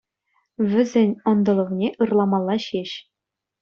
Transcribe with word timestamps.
Вӗсен 0.71 1.11
ӑнтӑлӑвне 1.33 1.87
ырламалла 2.05 2.55
ҫеҫ. 2.69 2.91